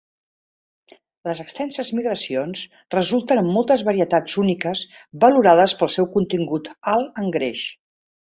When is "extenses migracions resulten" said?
1.43-3.41